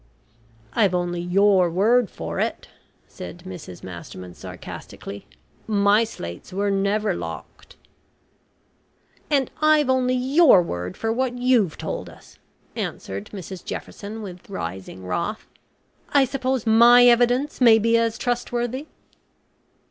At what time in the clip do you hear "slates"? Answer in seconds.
6.05-6.51